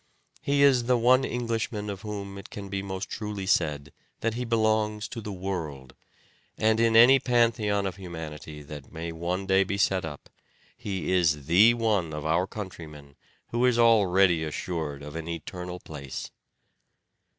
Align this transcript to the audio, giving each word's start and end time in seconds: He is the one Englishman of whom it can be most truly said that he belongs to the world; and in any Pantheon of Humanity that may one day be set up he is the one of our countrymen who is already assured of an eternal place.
He 0.41 0.63
is 0.63 0.85
the 0.85 0.97
one 0.97 1.23
Englishman 1.23 1.87
of 1.87 2.01
whom 2.01 2.39
it 2.39 2.49
can 2.49 2.69
be 2.69 2.81
most 2.81 3.07
truly 3.07 3.45
said 3.45 3.93
that 4.21 4.33
he 4.33 4.43
belongs 4.45 5.07
to 5.09 5.21
the 5.21 5.31
world; 5.31 5.93
and 6.57 6.79
in 6.79 6.95
any 6.95 7.19
Pantheon 7.19 7.85
of 7.85 7.97
Humanity 7.97 8.63
that 8.63 8.91
may 8.91 9.11
one 9.11 9.45
day 9.45 9.63
be 9.63 9.77
set 9.77 10.03
up 10.03 10.27
he 10.75 11.11
is 11.11 11.45
the 11.45 11.75
one 11.75 12.15
of 12.15 12.25
our 12.25 12.47
countrymen 12.47 13.15
who 13.49 13.63
is 13.63 13.77
already 13.77 14.43
assured 14.43 15.03
of 15.03 15.15
an 15.15 15.27
eternal 15.27 15.79
place. 15.79 16.31